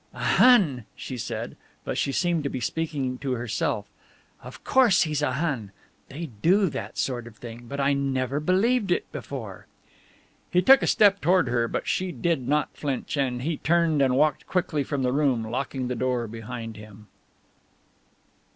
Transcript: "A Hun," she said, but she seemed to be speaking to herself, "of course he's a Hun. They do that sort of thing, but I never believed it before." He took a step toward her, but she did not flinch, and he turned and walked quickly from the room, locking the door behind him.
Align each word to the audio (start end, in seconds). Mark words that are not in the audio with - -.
"A 0.15 0.17
Hun," 0.17 0.85
she 0.95 1.15
said, 1.15 1.55
but 1.85 1.95
she 1.95 2.11
seemed 2.11 2.43
to 2.43 2.49
be 2.49 2.59
speaking 2.59 3.19
to 3.19 3.33
herself, 3.33 3.85
"of 4.41 4.63
course 4.63 5.03
he's 5.03 5.21
a 5.21 5.33
Hun. 5.33 5.71
They 6.09 6.31
do 6.41 6.69
that 6.71 6.97
sort 6.97 7.27
of 7.27 7.37
thing, 7.37 7.67
but 7.67 7.79
I 7.79 7.93
never 7.93 8.39
believed 8.39 8.89
it 8.89 9.11
before." 9.11 9.67
He 10.49 10.63
took 10.63 10.81
a 10.81 10.87
step 10.87 11.21
toward 11.21 11.49
her, 11.49 11.67
but 11.67 11.87
she 11.87 12.11
did 12.11 12.47
not 12.47 12.75
flinch, 12.75 13.15
and 13.15 13.43
he 13.43 13.57
turned 13.57 14.01
and 14.01 14.15
walked 14.17 14.47
quickly 14.47 14.83
from 14.83 15.03
the 15.03 15.13
room, 15.13 15.43
locking 15.45 15.87
the 15.87 15.93
door 15.93 16.27
behind 16.27 16.77
him. 16.77 17.05